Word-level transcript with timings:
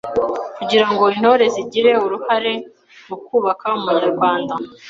Kugira 0.57 0.85
ngo 0.91 1.03
Intore 1.15 1.45
zigire 1.55 1.91
uruhare 2.05 2.53
mu 3.07 3.15
kubaka 3.25 3.65
Umunyarwanda 3.77 4.53